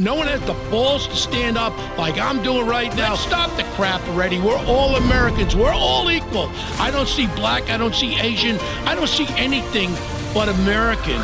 [0.00, 3.14] No one has the balls to stand up like I'm doing right now.
[3.14, 4.40] Stop the crap already.
[4.40, 5.54] We're all Americans.
[5.54, 6.50] We're all equal.
[6.80, 7.70] I don't see black.
[7.70, 8.58] I don't see Asian.
[8.86, 9.92] I don't see anything
[10.34, 11.22] but American.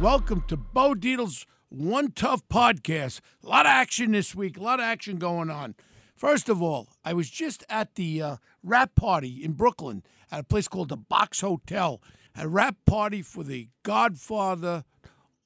[0.00, 3.20] Welcome to Bo Dietl's One Tough Podcast.
[3.44, 4.56] A lot of action this week.
[4.56, 5.76] A lot of action going on.
[6.16, 10.44] First of all, I was just at the uh, rap party in Brooklyn at a
[10.44, 12.02] place called the Box Hotel.
[12.34, 14.82] A rap party for the Godfather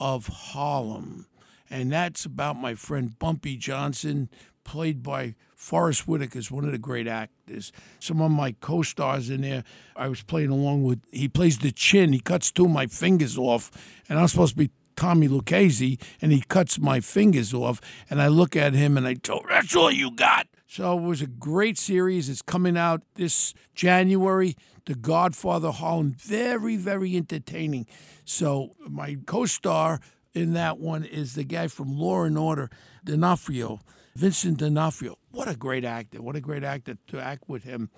[0.01, 1.27] of Harlem
[1.71, 4.29] and that's about my friend Bumpy Johnson,
[4.65, 7.73] played by Forest Whitaker, is one of the great actors.
[7.99, 9.65] Some of my co-stars in there,
[9.97, 11.01] I was playing along with.
[11.11, 12.13] He plays the chin.
[12.13, 13.71] He cuts two of my fingers off,
[14.09, 17.81] and I'm supposed to be Tommy Lucchese, and he cuts my fingers off.
[18.11, 21.23] And I look at him and I told, "That's all you got." So it was
[21.23, 22.29] a great series.
[22.29, 24.57] It's coming out this January.
[24.87, 27.87] The Godfather Harlem, very, very entertaining.
[28.25, 30.01] So my co-star
[30.35, 32.71] in that one is the guy from Law and Order,
[33.05, 33.81] D'Onofrio,
[34.15, 35.19] Vincent D'Onofrio.
[35.31, 36.23] What a great actor!
[36.23, 37.91] What a great actor to act with him.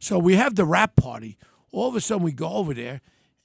[0.00, 1.38] So we have the rap party.
[1.70, 3.00] All of a sudden, we go over there,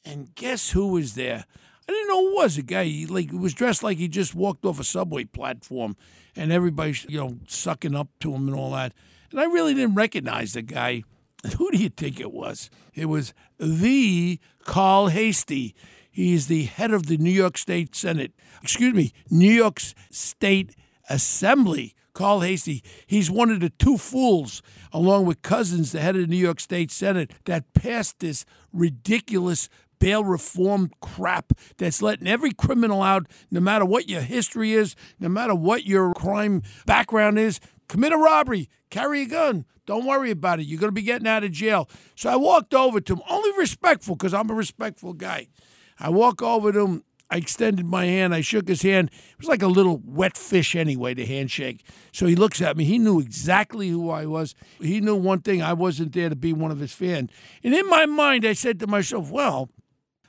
[0.06, 1.46] and guess who was there?
[1.88, 2.58] I didn't know who was.
[2.58, 5.98] A guy he like was dressed like he just walked off a subway platform,
[6.36, 8.94] and everybody's you know sucking up to him and all that.
[9.32, 11.04] And I really didn't recognize the guy.
[11.58, 12.70] Who do you think it was?
[12.94, 15.08] It was the Carl
[16.14, 16.24] Heastie.
[16.24, 20.76] He's the head of the New York State Senate, excuse me, New York State
[21.10, 21.96] Assembly.
[22.14, 22.84] Carl Heastie.
[23.08, 26.60] He's one of the two fools, along with Cousins, the head of the New York
[26.60, 33.60] State Senate, that passed this ridiculous bail reform crap that's letting every criminal out, no
[33.60, 37.60] matter what your history is, no matter what your crime background is.
[37.88, 39.66] Commit a robbery, carry a gun.
[39.88, 40.66] Don't worry about it.
[40.66, 41.90] You're going to be getting out of jail.
[42.16, 45.48] So I walked over to him, only respectful because I'm a respectful guy.
[46.00, 47.04] I walk over to him.
[47.30, 48.36] I extended my hand.
[48.36, 49.10] I shook his hand.
[49.10, 51.84] It was like a little wet fish anyway, the handshake.
[52.12, 52.84] So he looks at me.
[52.84, 54.54] He knew exactly who I was.
[54.80, 57.32] He knew one thing I wasn't there to be one of his fans.
[57.64, 59.70] And in my mind, I said to myself, well,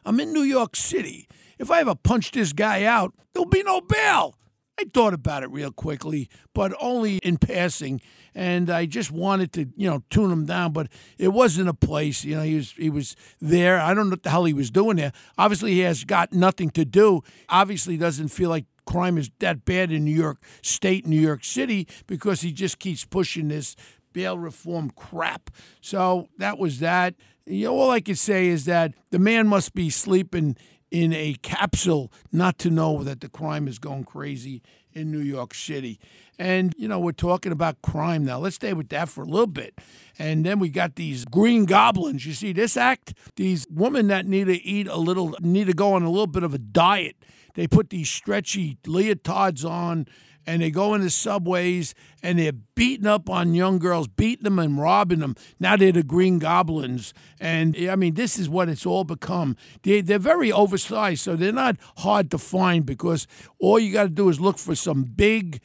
[0.07, 1.29] I'm in New York City.
[1.59, 4.35] If I ever punch this guy out, there'll be no bail.
[4.79, 8.01] I thought about it real quickly, but only in passing.
[8.35, 12.25] And I just wanted to, you know, tune him down, but it wasn't a place.
[12.25, 13.79] You know, he was he was there.
[13.79, 15.13] I don't know what the hell he was doing there.
[15.39, 17.23] Obviously, he has got nothing to do.
[17.49, 21.89] Obviously, doesn't feel like crime is that bad in New York State, New York City,
[22.07, 23.77] because he just keeps pushing this
[24.13, 25.51] bail reform crap.
[25.81, 27.15] So that was that.
[27.47, 30.57] You know, all I could say is that the man must be sleeping
[30.91, 34.63] in a capsule not to know that the crime is going crazy
[34.95, 35.99] in New York City.
[36.39, 38.39] And, you know, we're talking about crime now.
[38.39, 39.79] Let's stay with that for a little bit.
[40.19, 42.27] And then we got these green goblins.
[42.27, 43.15] You see this act?
[43.37, 46.43] These women that need to eat a little, need to go on a little bit
[46.43, 47.17] of a diet.
[47.55, 50.07] They put these stretchy leotards on
[50.47, 54.79] and they go into subways and they're beating up on young girls, beating them and
[54.79, 55.37] robbing them.
[55.59, 57.15] Now they're the Green Goblins.
[57.41, 59.57] And I mean, this is what it's all become.
[59.83, 63.27] They, they're very oversized, so they're not hard to find because
[63.59, 65.61] all you got to do is look for some big,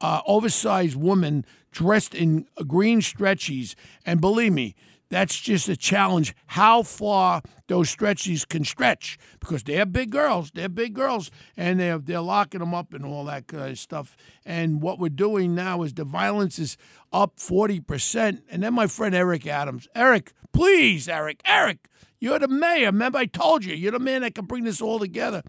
[0.00, 3.74] uh, oversized woman dressed in green stretchies.
[4.06, 4.74] And believe me,
[5.10, 10.50] that's just a challenge how far those stretchies can stretch because they're big girls.
[10.52, 14.16] They're big girls, and they're they're locking them up and all that kind of stuff.
[14.44, 16.76] And what we're doing now is the violence is
[17.12, 18.42] up forty percent.
[18.50, 21.88] And then my friend Eric Adams, Eric, please, Eric, Eric,
[22.20, 22.86] you're the mayor.
[22.86, 25.42] Remember, I told you, you're the man that can bring this all together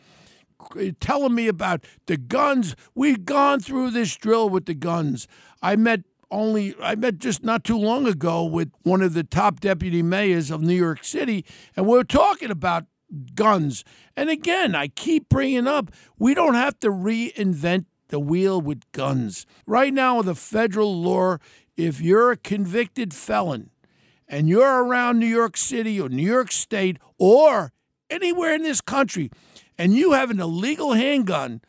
[1.00, 2.76] telling me about the guns.
[2.94, 5.28] We've gone through this drill with the guns.
[5.62, 9.60] I met only I met just not too long ago with one of the top
[9.60, 11.46] deputy mayors of New York City,
[11.76, 12.86] and we are talking about
[13.34, 13.84] guns.
[14.16, 19.46] And again, I keep bringing up we don't have to reinvent the wheel with guns.
[19.66, 21.38] Right now, the federal law,
[21.76, 23.72] if you're a convicted felon
[24.28, 27.74] and you're around New York City or New York State or
[28.10, 29.32] anywhere in this country,
[29.78, 31.62] and you have an illegal handgun,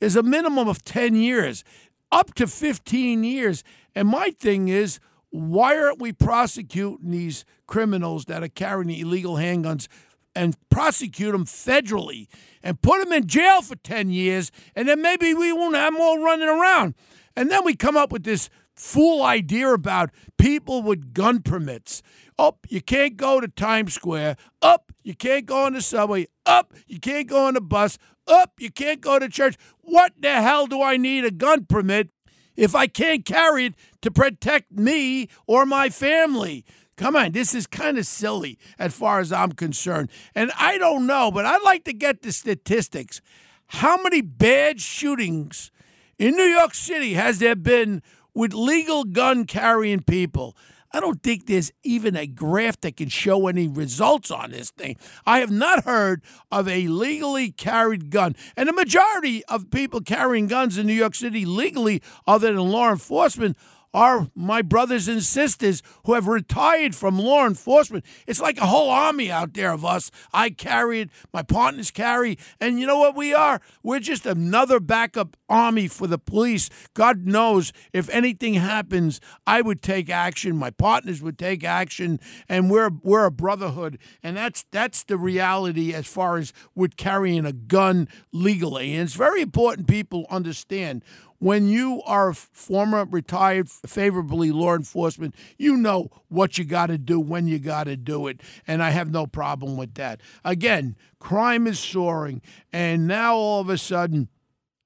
[0.00, 1.62] is a minimum of 10 years,
[2.10, 3.62] up to 15 years.
[3.94, 5.00] And my thing is,
[5.30, 9.88] why aren't we prosecuting these criminals that are carrying illegal handguns
[10.34, 12.26] and prosecute them federally
[12.62, 16.00] and put them in jail for 10 years, and then maybe we won't have them
[16.00, 16.94] all running around.
[17.36, 22.02] And then we come up with this fool idea about people with gun permits.
[22.38, 24.36] Up, you can't go to Times Square.
[24.60, 26.26] Up, you can't go on the subway.
[26.46, 27.98] Up, you can't go on the bus.
[28.26, 29.56] Up, you can't go to church.
[29.80, 32.10] What the hell do I need a gun permit
[32.56, 36.64] if I can't carry it to protect me or my family?
[36.96, 40.10] Come on, this is kind of silly as far as I'm concerned.
[40.34, 43.20] And I don't know, but I'd like to get the statistics.
[43.66, 45.70] How many bad shootings
[46.18, 48.02] in New York City has there been
[48.34, 50.56] with legal gun carrying people?
[50.92, 54.96] I don't think there's even a graph that can show any results on this thing.
[55.26, 58.36] I have not heard of a legally carried gun.
[58.56, 62.90] And the majority of people carrying guns in New York City legally, other than law
[62.90, 63.56] enforcement,
[63.94, 68.04] are my brothers and sisters who have retired from law enforcement.
[68.26, 70.10] It's like a whole army out there of us.
[70.32, 73.60] I carry it, my partners carry, and you know what we are?
[73.82, 76.70] We're just another backup army for the police.
[76.94, 82.70] God knows if anything happens, I would take action, my partners would take action, and
[82.70, 83.98] we're we're a brotherhood.
[84.22, 88.94] And that's that's the reality as far as with carrying a gun legally.
[88.94, 91.04] And it's very important people understand
[91.42, 96.96] when you are a former retired favorably law enforcement, you know what you got to
[96.96, 98.40] do when you got to do it.
[98.64, 100.20] And I have no problem with that.
[100.44, 102.42] Again, crime is soaring.
[102.72, 104.28] And now all of a sudden,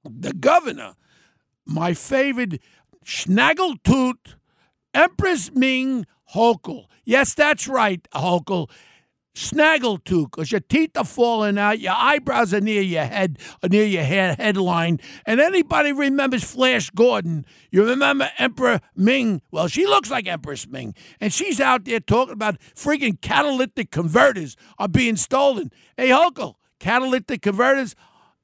[0.03, 0.95] the governor,
[1.67, 2.63] my favorite
[3.05, 4.37] Snaggletooth,
[4.95, 6.87] Empress Ming Hochul.
[7.05, 8.71] Yes, that's right, Hochul
[9.37, 13.85] snaggletooth because your teeth are falling out, your eyebrows are near your head, uh, near
[13.85, 14.99] your head headline.
[15.27, 17.45] And anybody remembers Flash Gordon?
[17.71, 19.43] You remember Emperor Ming?
[19.51, 24.57] Well, she looks like Empress Ming, and she's out there talking about freaking catalytic converters
[24.79, 25.71] are being stolen.
[25.97, 27.95] Hey, Hochul, catalytic converters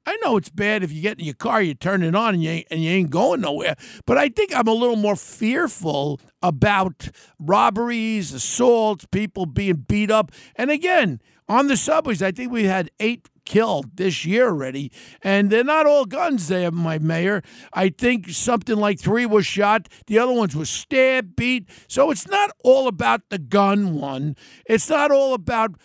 [0.05, 2.43] I know it's bad if you get in your car, you turn it on, and
[2.43, 3.75] you ain't, and you ain't going nowhere.
[4.05, 7.09] But I think I'm a little more fearful about
[7.39, 10.31] robberies, assaults, people being beat up.
[10.55, 14.91] And again, on the subways, I think we had eight killed this year already,
[15.21, 17.41] and they're not all guns there, my mayor.
[17.73, 21.69] I think something like three was shot, the other ones were stabbed, beat.
[21.87, 24.35] So it's not all about the gun one.
[24.65, 25.75] It's not all about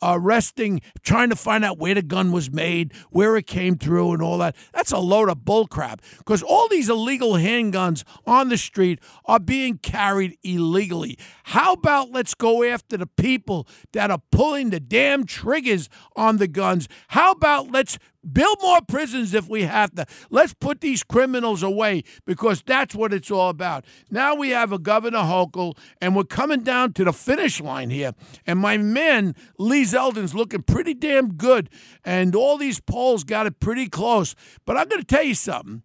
[0.00, 4.12] Uh, arresting, trying to find out where the gun was made, where it came through,
[4.12, 4.54] and all that.
[4.72, 9.78] That's a load of bullcrap because all these illegal handguns on the street are being
[9.78, 11.18] carried illegally.
[11.44, 16.48] How about let's go after the people that are pulling the damn triggers on the
[16.48, 16.88] guns?
[17.08, 17.98] How about let's
[18.32, 20.04] Build more prisons if we have to.
[20.28, 23.84] Let's put these criminals away because that's what it's all about.
[24.10, 28.12] Now we have a Governor Hochul, and we're coming down to the finish line here.
[28.44, 31.70] And my man, Lee Zeldin's looking pretty damn good.
[32.04, 34.34] And all these polls got it pretty close.
[34.66, 35.82] But I'm going to tell you something.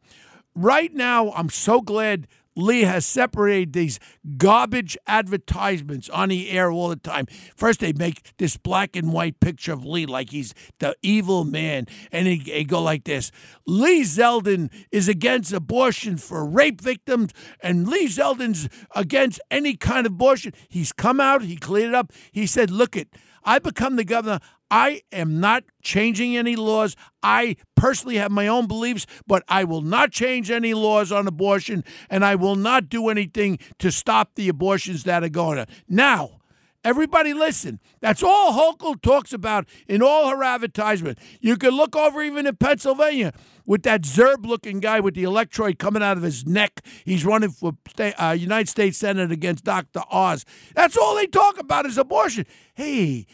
[0.56, 4.00] Right now, I'm so glad Lee has separated these
[4.38, 7.26] garbage advertisements on the air all the time.
[7.56, 11.88] First, they make this black and white picture of Lee like he's the evil man,
[12.12, 13.32] and they, they go like this
[13.66, 20.14] Lee Zeldin is against abortion for rape victims, and Lee Zeldin's against any kind of
[20.14, 20.54] abortion.
[20.70, 22.12] He's come out, he cleared it up.
[22.32, 23.10] He said, Look it,
[23.44, 24.40] I become the governor.
[24.72, 26.96] I am not changing any laws.
[27.22, 31.84] I personally have my own beliefs, but I will not change any laws on abortion,
[32.10, 35.68] and I will not do anything to stop the abortions that are going on.
[35.88, 36.40] Now,
[36.86, 37.80] Everybody listen.
[38.02, 41.18] That's all Hochul talks about in all her advertisement.
[41.40, 43.32] You can look over even in Pennsylvania
[43.66, 46.82] with that Zerb looking guy with the electrode coming out of his neck.
[47.06, 50.02] He's running for uh, United States Senate against Dr.
[50.12, 50.44] Oz.
[50.76, 52.46] That's all they talk about is abortion.
[52.74, 53.28] Hey,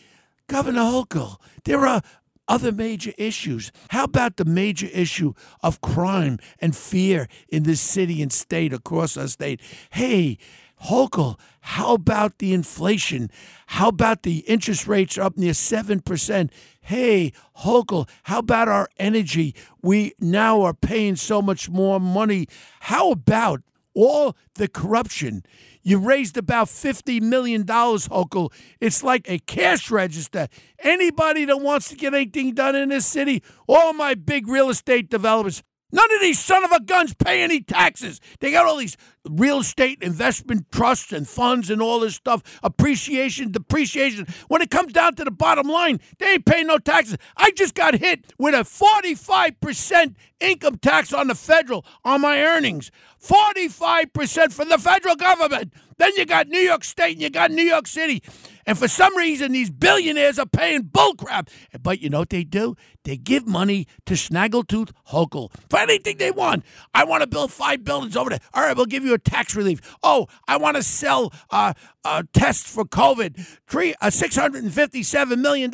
[0.49, 2.01] Governor Hochul, there are
[2.47, 3.71] other major issues.
[3.89, 9.15] How about the major issue of crime and fear in this city and state, across
[9.15, 9.61] our state?
[9.91, 10.39] Hey,
[10.85, 13.29] Hochul, how about the inflation?
[13.67, 16.49] How about the interest rates up near 7%?
[16.81, 19.53] Hey, Hochul, how about our energy?
[19.83, 22.47] We now are paying so much more money.
[22.79, 23.61] How about
[24.07, 25.43] all the corruption?
[25.81, 28.51] You raised about $50 million, Hochul.
[28.79, 30.47] It's like a cash register.
[30.79, 35.09] Anybody that wants to get anything done in this city, all my big real estate
[35.09, 38.22] developers, None of these son of a guns pay any taxes.
[38.39, 43.51] They got all these real estate investment trusts and funds and all this stuff, appreciation,
[43.51, 44.27] depreciation.
[44.48, 47.17] When it comes down to the bottom line, they ain't paying no taxes.
[47.36, 52.91] I just got hit with a 45% income tax on the federal on my earnings.
[53.22, 55.74] 45% from the federal government.
[55.98, 58.24] Then you got New York State and you got New York City.
[58.65, 61.49] And for some reason, these billionaires are paying bullcrap.
[61.81, 62.75] But you know what they do?
[63.03, 66.63] They give money to Snaggletooth Hochul for anything they want.
[66.93, 68.39] I want to build five buildings over there.
[68.53, 69.97] All right, we'll give you a tax relief.
[70.03, 71.73] Oh, I want to sell uh,
[72.03, 73.39] uh, tests for COVID.
[73.67, 75.73] Three, uh, $657 million.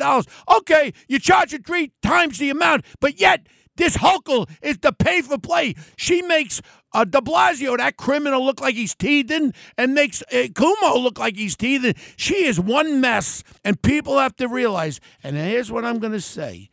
[0.56, 5.22] Okay, you charge it three times the amount, but yet this Hochul is the pay
[5.22, 5.74] for play.
[5.96, 6.60] She makes
[6.92, 11.36] uh, de Blasio, that criminal, look like he's teething and makes uh, Cuomo look like
[11.36, 11.94] he's teething.
[12.16, 16.20] She is one mess, and people have to realize, and here's what I'm going to
[16.20, 16.70] say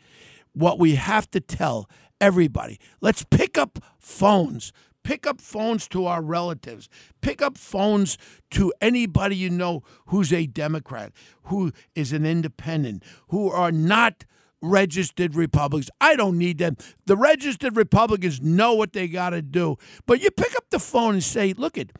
[0.54, 1.90] what we have to tell
[2.22, 2.80] everybody.
[3.02, 4.72] Let's pick up phones.
[5.04, 6.88] Pick up phones to our relatives.
[7.20, 8.18] Pick up phones
[8.52, 11.12] to anybody you know who's a Democrat,
[11.44, 14.24] who is an independent, who are not
[14.64, 15.92] registered Republicans.
[16.02, 16.78] I don't need them.
[17.06, 19.78] The registered Republicans know what they got to do.
[20.08, 21.92] But you pick up the phone and say, look it,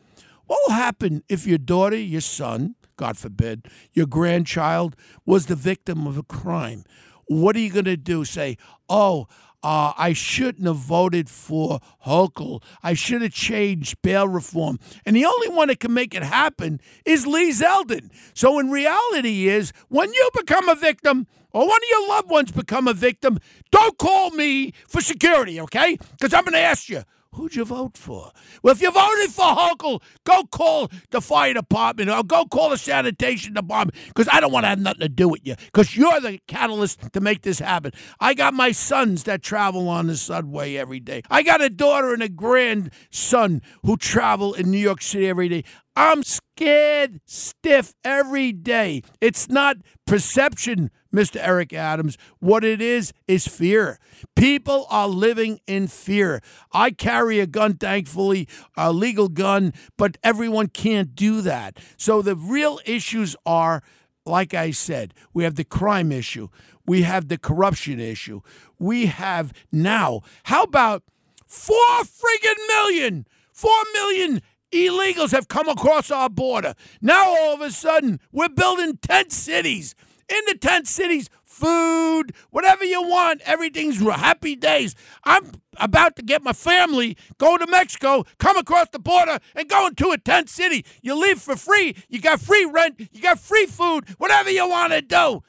[0.46, 6.06] what will happen if your daughter, your son, God forbid, your grandchild was the victim
[6.06, 6.84] of a crime?
[7.26, 8.24] What are you going to do?
[8.24, 8.56] Say,
[8.88, 9.26] oh,
[9.62, 12.62] uh, I shouldn't have voted for Hochul.
[12.82, 14.78] I should have changed bail reform.
[15.06, 18.10] And the only one that can make it happen is Lee Zeldin.
[18.34, 22.52] So in reality is when you become a victim or one of your loved ones
[22.52, 23.38] become a victim,
[23.70, 25.96] don't call me for security, okay?
[26.18, 27.02] Because I'm going to ask you,
[27.34, 28.30] Who'd you vote for?
[28.62, 32.78] Well, if you voted for Hochul, go call the fire department or go call the
[32.78, 36.20] sanitation department because I don't want to have nothing to do with you because you're
[36.20, 37.90] the catalyst to make this happen.
[38.20, 41.22] I got my sons that travel on the subway every day.
[41.28, 45.64] I got a daughter and a grandson who travel in New York City every day.
[45.96, 49.02] I'm scared stiff every day.
[49.20, 51.36] It's not perception, Mr.
[51.40, 52.18] Eric Adams.
[52.40, 53.98] What it is, is fear.
[54.34, 56.42] People are living in fear.
[56.72, 61.78] I carry a gun, thankfully, a legal gun, but everyone can't do that.
[61.96, 63.82] So the real issues are,
[64.26, 66.48] like I said, we have the crime issue,
[66.86, 68.40] we have the corruption issue,
[68.78, 71.04] we have now, how about
[71.46, 73.26] four friggin' million?
[73.52, 74.42] Four million
[74.74, 76.74] illegals have come across our border.
[77.00, 79.94] Now all of a sudden, we're building tent cities.
[80.28, 84.94] In the tent cities, food, whatever you want, everything's happy days.
[85.24, 89.86] I'm about to get my family, go to Mexico, come across the border, and go
[89.86, 90.84] into a tent city.
[91.02, 94.92] You live for free, you got free rent, you got free food, whatever you want
[94.92, 95.42] to do.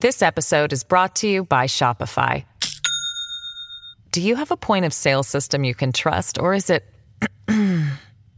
[0.00, 2.44] This episode is brought to you by Shopify.
[4.10, 6.84] Do you have a point of sale system you can trust, or is it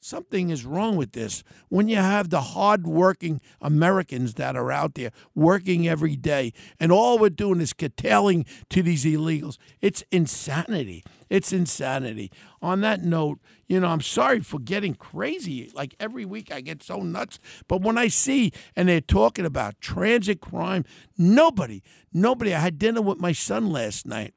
[0.00, 1.42] Something is wrong with this.
[1.68, 7.18] When you have the hardworking Americans that are out there working every day, and all
[7.18, 11.04] we're doing is curtailing to these illegals, it's insanity.
[11.28, 12.30] It's insanity.
[12.62, 15.70] On that note, you know, I'm sorry for getting crazy.
[15.74, 17.40] Like every week I get so nuts.
[17.66, 20.84] But when I see and they're talking about transit crime,
[21.16, 24.32] nobody, nobody, I had dinner with my son last night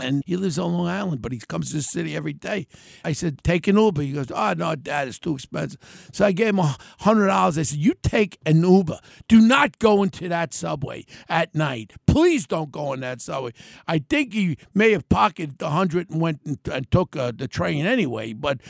[0.00, 2.66] and he lives on Long Island, but he comes to the city every day.
[3.04, 4.02] I said, take an Uber.
[4.02, 5.80] He goes, oh, no, Dad, it's too expensive.
[6.12, 7.30] So I gave him a $100.
[7.30, 8.98] I said, you take an Uber.
[9.28, 11.92] Do not go into that subway at night.
[12.06, 13.52] Please don't go in that subway.
[13.86, 17.48] I think he may have pocketed the 100 and went and, and took uh, the
[17.48, 18.60] train anyway, but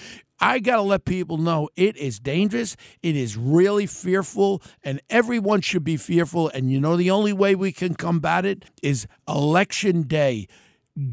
[0.40, 2.75] I got to let people know it is dangerous.
[3.02, 6.49] It is really fearful, and everyone should be fearful.
[6.54, 10.49] And you know, the only way we can combat it is election day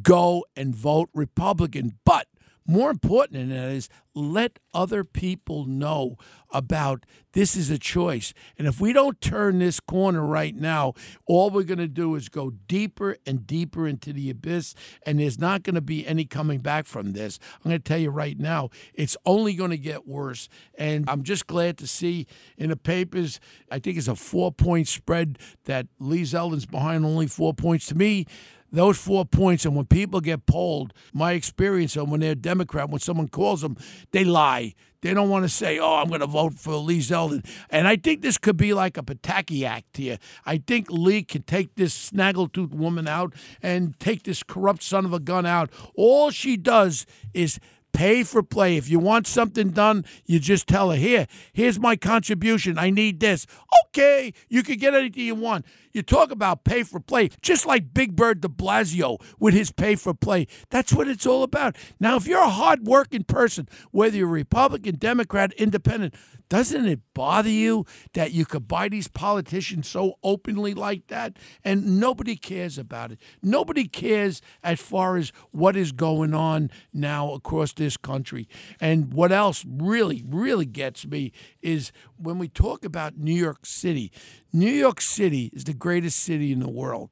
[0.02, 1.98] go and vote Republican.
[2.06, 2.28] But
[2.68, 6.18] more important than that is let other people know
[6.52, 8.34] about this is a choice.
[8.58, 10.94] And if we don't turn this corner right now,
[11.26, 14.74] all we're going to do is go deeper and deeper into the abyss,
[15.06, 17.40] and there's not going to be any coming back from this.
[17.64, 20.50] I'm going to tell you right now, it's only going to get worse.
[20.78, 23.40] And I'm just glad to see in the papers,
[23.72, 27.86] I think it's a four point spread that Lee Zeldin's behind only four points.
[27.88, 28.26] To me,
[28.72, 33.00] those four points, and when people get polled, my experience of when they're Democrat, when
[33.00, 33.78] someone calls them,
[34.12, 34.74] they lie.
[35.02, 37.46] They don't want to say, oh, I'm going to vote for Lee Zeldin.
[37.70, 40.18] And I think this could be like a Pataki Act here.
[40.46, 45.14] I think Lee could take this snaggletooth woman out and take this corrupt son of
[45.14, 45.70] a gun out.
[45.96, 47.60] All she does is
[47.94, 48.78] pay for play.
[48.78, 52.78] If you want something done, you just tell her, here, here's my contribution.
[52.78, 53.48] I need this.
[53.88, 55.66] Okay, you can get anything you want.
[55.94, 59.96] You talk about pay for play, just like Big Bird de Blasio with his pay
[59.96, 60.46] for play.
[60.70, 61.76] That's what it's all about.
[62.00, 66.14] Now, if you're a hard-working person, whether you're Republican, Democrat, Independent,
[66.50, 72.00] doesn't it bother you that you could buy these politicians so openly like that and
[72.00, 73.20] nobody cares about it?
[73.42, 78.48] Nobody cares as far as what is going on now across this country.
[78.80, 81.32] And what else really, really gets me
[81.62, 84.12] is when we talk about New York City.
[84.52, 87.10] New York City is the greatest city in the world.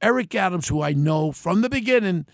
[0.00, 2.26] Eric Adams, who I know from the beginning,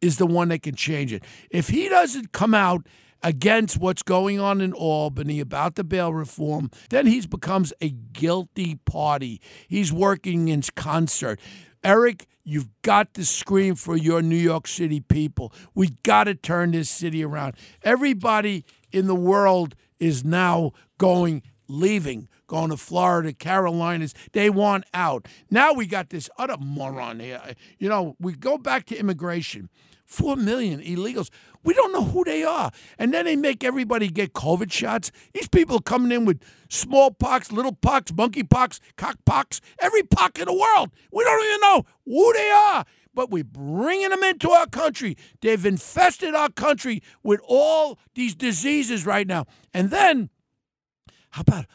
[0.00, 1.22] is the one that can change it.
[1.50, 2.86] If he doesn't come out
[3.22, 8.76] against what's going on in Albany about the bail reform, then he becomes a guilty
[8.84, 9.40] party.
[9.68, 11.40] He's working in concert.
[11.84, 15.52] Eric, you've got to scream for your New York City people.
[15.74, 17.54] We've got to turn this city around.
[17.82, 24.14] Everybody in the world is now going, leaving, going to Florida, Carolinas.
[24.32, 25.26] They want out.
[25.50, 27.40] Now we got this other moron here.
[27.78, 29.68] You know, we go back to immigration.
[30.04, 31.30] Four million illegals.
[31.64, 32.70] We don't know who they are.
[32.98, 35.12] And then they make everybody get COVID shots.
[35.32, 40.90] These people coming in with smallpox, little pox, monkeypox, cockpox, every pox in the world.
[41.12, 42.84] We don't even know who they are.
[43.14, 45.16] But we're bringing them into our country.
[45.40, 49.44] They've infested our country with all these diseases right now.
[49.74, 50.30] And then,
[51.30, 51.66] how about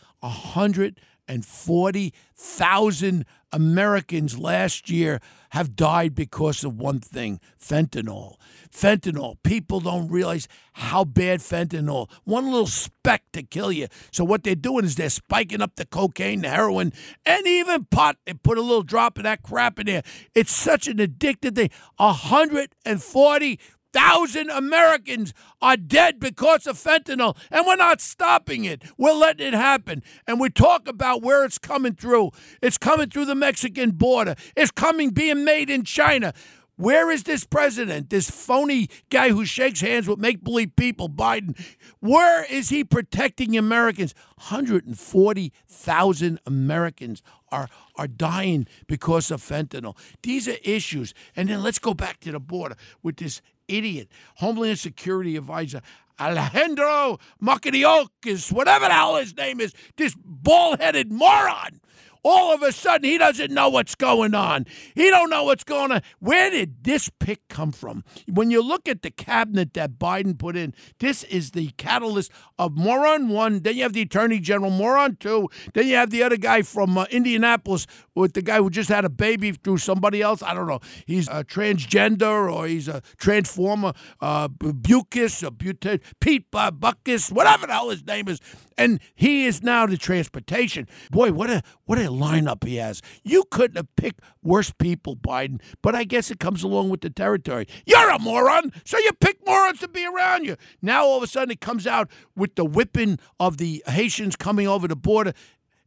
[1.27, 5.19] 140,000 Americans last year
[5.51, 8.35] have died because of one thing fentanyl.
[8.69, 9.37] Fentanyl.
[9.43, 12.09] People don't realize how bad fentanyl.
[12.25, 13.87] One little speck to kill you.
[14.11, 16.91] So what they're doing is they're spiking up the cocaine, the heroin,
[17.25, 18.17] and even pot.
[18.25, 20.03] They put a little drop of that crap in there.
[20.35, 21.71] It's such an addictive thing.
[21.95, 23.59] 140
[23.93, 28.83] thousand Americans are dead because of fentanyl, and we're not stopping it.
[28.97, 30.03] We're letting it happen.
[30.25, 32.31] And we talk about where it's coming through.
[32.61, 34.35] It's coming through the Mexican border.
[34.55, 36.33] It's coming being made in China.
[36.77, 41.59] Where is this president, this phony guy who shakes hands with make believe people, Biden?
[42.01, 44.13] Where is he protecting Americans?
[44.35, 49.97] 140,000 Americans are, are dying because of fentanyl.
[50.21, 51.15] These are issues.
[51.35, 55.81] And then let's go back to the border with this idiot Homeland Security advisor.
[56.19, 61.79] Alejandro Mayorkas, whatever the hell his name is, this bald headed moron
[62.27, 64.65] all of a sudden he doesn't know what's going on.
[64.95, 66.01] He don't know what's going on.
[66.19, 68.03] Where did this pick come from?
[68.27, 72.75] When you look at the cabinet that Biden put in, this is the catalyst of
[72.75, 73.61] moron one.
[73.61, 75.49] Then you have the attorney general, moron two.
[75.73, 79.05] Then you have the other guy from uh, Indianapolis with the guy who just had
[79.05, 80.43] a baby through somebody else.
[80.43, 80.81] I don't know.
[81.05, 83.93] He's a transgender or he's a transformer.
[84.19, 88.41] Uh, Bucus, or Pete Buckus, whatever the hell his name is
[88.77, 90.87] and he is now the transportation.
[91.09, 93.01] Boy, what a what a lineup he has.
[93.23, 95.61] You couldn't have picked worse people, Biden.
[95.81, 97.67] But I guess it comes along with the territory.
[97.85, 100.55] You're a moron, so you pick morons to be around you.
[100.81, 104.67] Now all of a sudden it comes out with the whipping of the Haitians coming
[104.67, 105.33] over the border.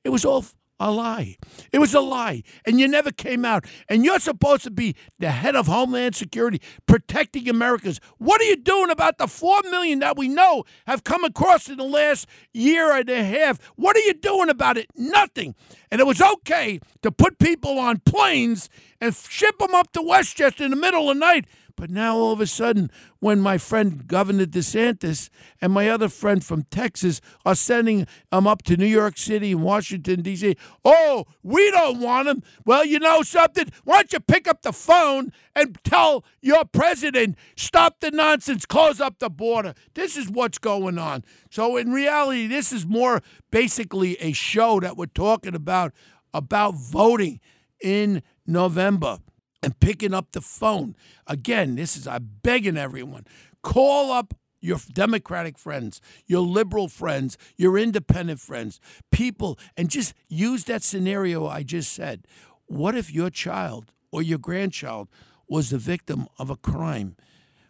[0.05, 0.45] It was all
[0.81, 1.37] a lie.
[1.71, 2.43] It was a lie.
[2.65, 3.67] And you never came out.
[3.89, 8.01] And you're supposed to be the head of Homeland Security, protecting Americans.
[8.19, 11.77] What are you doing about the 4 million that we know have come across in
[11.77, 13.61] the last year and a half?
[13.77, 14.87] What are you doing about it?
[14.97, 15.55] Nothing.
[15.91, 20.65] And it was okay to put people on planes and ship them up to Westchester
[20.65, 21.47] in the middle of the night
[21.81, 22.91] but now all of a sudden,
[23.21, 25.31] when my friend Governor DeSantis
[25.63, 29.63] and my other friend from Texas are sending them up to New York City and
[29.63, 32.43] Washington, D.C., oh, we don't want them.
[32.67, 33.73] Well, you know something?
[33.85, 39.01] Why don't you pick up the phone and tell your president, stop the nonsense, close
[39.01, 39.73] up the border?
[39.95, 41.25] This is what's going on.
[41.51, 45.95] So, in reality, this is more basically a show that we're talking about
[46.35, 47.41] about voting
[47.83, 49.19] in November
[49.63, 50.97] and picking up the phone.
[51.27, 53.27] Again, this is, I'm begging everyone,
[53.63, 60.65] call up your Democratic friends, your liberal friends, your independent friends, people, and just use
[60.65, 62.27] that scenario I just said.
[62.67, 65.09] What if your child or your grandchild
[65.49, 67.17] was the victim of a crime?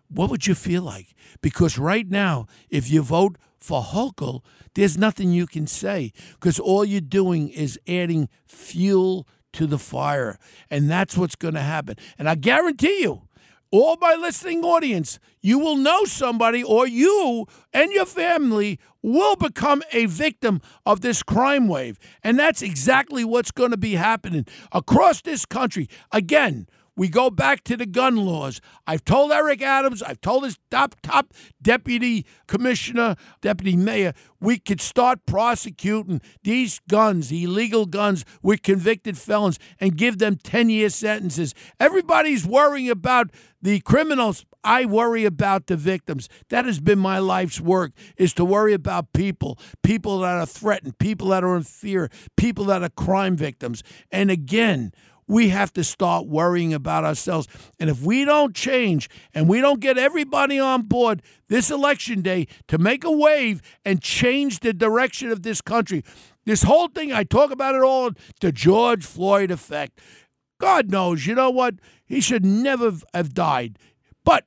[0.09, 1.15] What would you feel like?
[1.41, 4.43] Because right now, if you vote for Hochul,
[4.75, 10.39] there's nothing you can say because all you're doing is adding fuel to the fire.
[10.71, 11.97] And that's what's going to happen.
[12.19, 13.23] And I guarantee you,
[13.73, 19.83] all my listening audience, you will know somebody, or you and your family will become
[19.93, 21.99] a victim of this crime wave.
[22.25, 25.89] And that's exactly what's going to be happening across this country.
[26.11, 26.67] Again,
[27.01, 28.61] we go back to the gun laws.
[28.87, 31.33] I've told Eric Adams, I've told his top top
[31.63, 39.59] deputy commissioner, deputy mayor, we could start prosecuting these guns, illegal guns with convicted felons
[39.81, 41.55] and give them 10-year sentences.
[41.81, 43.31] Everybody's worrying about
[43.63, 44.45] the criminals.
[44.63, 46.29] I worry about the victims.
[46.51, 50.99] That has been my life's work is to worry about people, people that are threatened,
[50.99, 53.83] people that are in fear, people that are crime victims.
[54.13, 54.93] And again,
[55.31, 57.47] we have to start worrying about ourselves.
[57.79, 62.49] And if we don't change and we don't get everybody on board this election day
[62.67, 66.03] to make a wave and change the direction of this country,
[66.47, 70.01] this whole thing, I talk about it all, the George Floyd effect.
[70.59, 71.77] God knows, you know what?
[72.05, 73.79] He should never have died.
[74.25, 74.47] But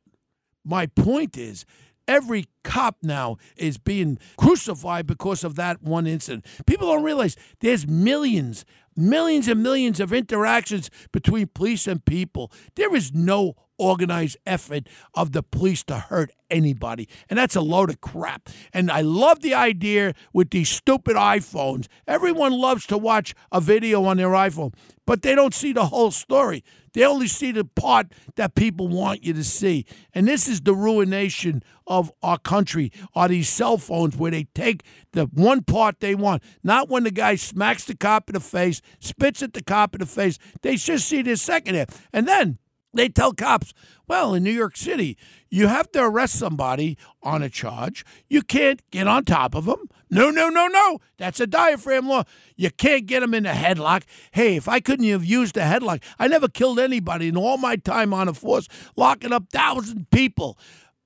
[0.66, 1.66] my point is,
[2.10, 6.46] every cop now is being crucified because of that one incident.
[6.66, 12.52] People don't realize there's millions millions and millions of interactions between police and people.
[12.76, 17.10] There is no organized effort of the police to hurt anybody.
[17.30, 18.50] And that's a load of crap.
[18.74, 21.88] And I love the idea with these stupid iPhones.
[22.08, 24.74] Everyone loves to watch a video on their iPhone,
[25.06, 26.64] but they don't see the whole story.
[26.94, 29.86] They only see the part that people want you to see.
[30.14, 34.84] And this is the ruination of our country are these cell phones where they take
[35.12, 36.44] the one part they want.
[36.64, 40.00] Not when the guy smacks the cop in the face, spits at the cop in
[40.00, 40.38] the face.
[40.62, 42.08] They just see the second half.
[42.14, 42.60] And then
[42.94, 43.74] they tell cops,
[44.08, 45.18] well, in New York City,
[45.50, 48.06] you have to arrest somebody on a charge.
[48.28, 49.90] You can't get on top of them.
[50.10, 51.00] No, no, no, no.
[51.18, 52.24] That's a diaphragm law.
[52.56, 54.04] You can't get them in a headlock.
[54.32, 57.78] Hey, if I couldn't have used a headlock, I never killed anybody in all my
[57.78, 60.58] time on a force, locking up thousand people.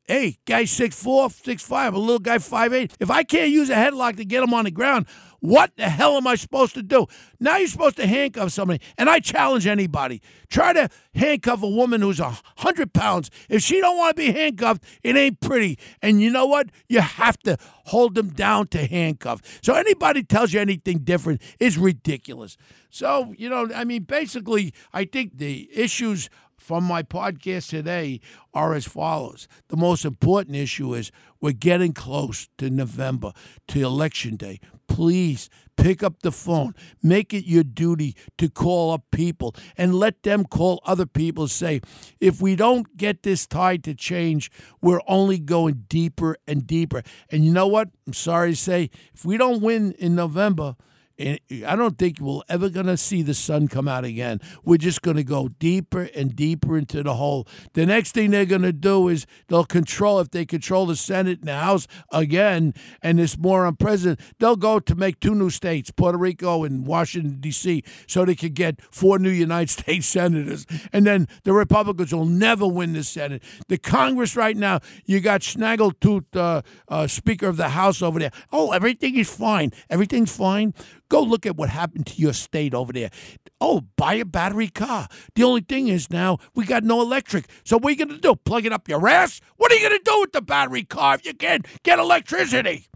[0.06, 2.94] Hey, guy six four, six five, a little guy five eight.
[3.00, 5.06] If I can't use a headlock to get him on the ground,
[5.40, 7.08] what the hell am I supposed to do?
[7.40, 10.22] Now you're supposed to handcuff somebody, and I challenge anybody.
[10.50, 13.30] Try to handcuff a woman who's a hundred pounds.
[13.50, 15.78] If she don't want to be handcuffed, it ain't pretty.
[16.02, 16.70] And you know what?
[16.88, 19.42] You have to hold them down to handcuff.
[19.62, 22.58] So anybody tells you anything different is ridiculous.
[22.90, 28.20] So you know, I mean, basically, I think the issues from my podcast today
[28.54, 29.48] are as follows.
[29.70, 33.32] The most important issue is we're getting close to November,
[33.70, 34.60] to Election Day.
[34.88, 36.74] Please pick up the phone.
[37.04, 41.48] Make it your duty to call up people and let them call other people.
[41.48, 41.82] Say,
[42.20, 47.04] if we don't get this tide to change, we're only going deeper and deeper.
[47.32, 47.90] And you know what?
[48.06, 50.76] I'm sorry to say, if we don't win in November,
[51.20, 54.40] I don't think we're ever going to see the sun come out again.
[54.64, 57.48] We're just going to go deeper and deeper into the hole.
[57.74, 61.40] The next thing they're going to do is they'll control, if they control the Senate
[61.40, 65.90] and the House again, and this moron president, they'll go to make two new states,
[65.90, 70.68] Puerto Rico and Washington, D.C., so they could get four new United States senators.
[70.94, 73.42] And then the Republicans will never win the Senate.
[73.70, 78.32] The Congress right now, you got Snaggletooth, uh, uh, Speaker of the House over there.
[78.52, 79.72] Oh, everything is fine.
[79.90, 80.76] Everything's fine.
[81.10, 83.10] Go look at what happened to your state over there.
[83.62, 85.08] Oh, buy a battery car.
[85.36, 87.46] The only thing is now we got no electric.
[87.64, 88.36] So what are you going to do?
[88.36, 89.42] Plug it up your ass?
[89.58, 92.88] What are you going to do with the battery car if you can't get electricity?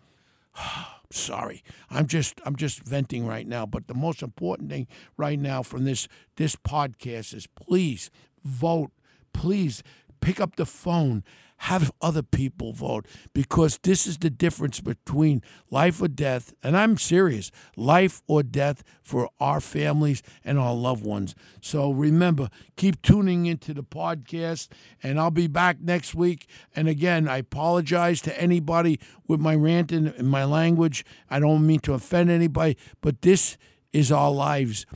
[1.12, 3.66] Sorry, I'm just I'm just venting right now.
[3.66, 8.10] But the most important thing right now from this this podcast is please
[8.44, 8.92] vote.
[9.34, 9.84] Please
[10.22, 11.24] pick up the phone
[11.66, 16.56] have other people vote because this is the difference between life or death.
[16.64, 21.36] And I'm serious life or death for our families and our loved ones.
[21.62, 24.70] So remember, keep tuning into the podcast,
[25.04, 26.48] and I'll be back next week.
[26.76, 31.06] And again, I apologize to anybody with my rant and my language.
[31.30, 33.58] I don't mean to offend anybody, but this
[33.94, 34.88] is our lives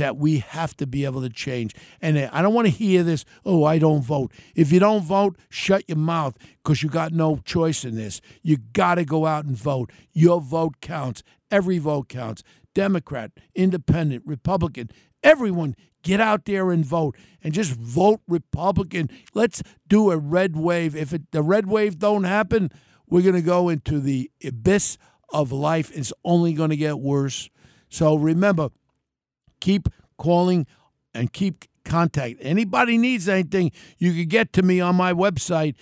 [0.00, 1.74] that we have to be able to change.
[2.00, 4.32] And I don't want to hear this, oh, I don't vote.
[4.54, 8.20] If you don't vote, shut your mouth because you got no choice in this.
[8.42, 9.90] You got to go out and vote.
[10.12, 11.22] Your vote counts.
[11.50, 12.42] Every vote counts.
[12.74, 14.90] Democrat, Independent, Republican,
[15.22, 19.10] everyone get out there and vote and just vote Republican.
[19.34, 20.96] Let's do a red wave.
[20.96, 22.70] If it, the red wave don't happen,
[23.06, 24.98] we're going to go into the abyss
[25.30, 25.90] of life.
[25.94, 27.50] It's only going to get worse.
[27.88, 28.70] So remember,
[29.60, 30.66] keep calling
[31.14, 32.38] and keep contact.
[32.40, 35.76] Anybody needs anything, you can get to me on my website,